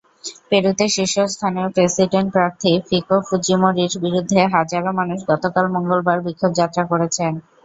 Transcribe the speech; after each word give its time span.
পেরুতে 0.49 0.85
শীর্ষস্থানীয় 0.95 1.67
প্রেসিডেন্ট 1.75 2.29
প্রার্থী 2.35 2.71
কিকো 2.87 3.15
ফুজিমোরির 3.27 3.93
বিরুদ্ধে 4.03 4.41
হাজারো 4.55 4.89
মানুষ 4.99 5.19
গতকাল 5.31 5.65
মঙ্গলবার 5.75 6.17
বিক্ষোভযাত্রা 6.25 6.83
করেছেন। 6.91 7.33